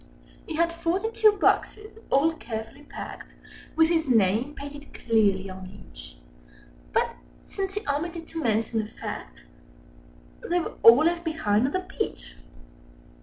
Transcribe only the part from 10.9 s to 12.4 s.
left behind on the beach.